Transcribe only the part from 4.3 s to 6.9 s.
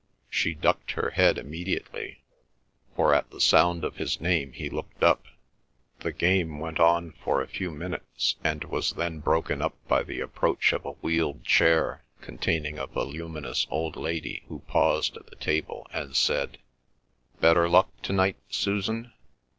he looked up. The game went